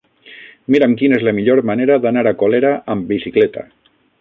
Mira'm 0.75 0.95
quina 1.01 1.19
és 1.19 1.27
la 1.27 1.35
millor 1.41 1.61
manera 1.71 1.99
d'anar 2.07 2.25
a 2.31 2.35
Colera 2.41 2.75
amb 2.95 3.09
bicicleta. 3.13 3.69